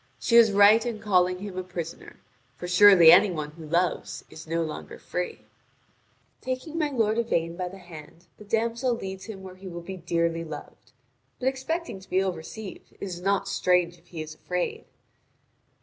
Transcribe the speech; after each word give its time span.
She 0.17 0.35
is 0.35 0.51
right 0.51 0.83
in 0.83 0.97
calling 0.97 1.37
him 1.37 1.59
a 1.59 1.63
prisoner; 1.63 2.15
for 2.55 2.67
surely 2.67 3.11
any 3.11 3.29
one 3.29 3.51
who 3.51 3.67
loves 3.67 4.25
is 4.31 4.47
no 4.47 4.63
longer 4.63 4.97
free. 4.97 5.45
(Vv. 6.43 6.69
1943 6.73 6.73
2036.) 6.73 6.73
Taking 6.73 6.77
my 6.79 6.89
lord 6.89 7.17
Yvain 7.19 7.55
by 7.55 7.67
the 7.69 7.77
hand, 7.77 8.25
the 8.39 8.43
damsel 8.43 8.95
leads 8.95 9.25
him 9.25 9.43
where 9.43 9.53
he 9.57 9.67
will 9.67 9.81
be 9.83 9.97
dearly 9.97 10.43
loved; 10.43 10.93
but 11.39 11.49
expecting 11.49 11.99
to 11.99 12.09
be 12.09 12.17
ill 12.17 12.33
received, 12.33 12.93
it 12.93 12.97
is 12.99 13.21
not 13.21 13.47
strange 13.47 13.99
if 13.99 14.07
he 14.07 14.23
is 14.23 14.33
afraid. 14.33 14.85